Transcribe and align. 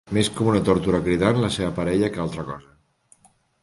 Més 0.17 0.29
com 0.37 0.47
una 0.53 0.61
tórtora 0.69 1.03
cridant 1.09 1.43
la 1.45 1.53
seva 1.59 1.77
parella 1.79 2.13
que 2.17 2.27
altra 2.27 2.51
cosa. 2.53 2.79